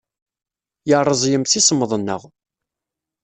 Yerreẓ 0.89 1.23
yemsismeḍ-nneɣ. 1.31 2.21